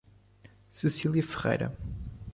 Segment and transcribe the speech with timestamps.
[0.71, 1.71] Cecilia Ferreira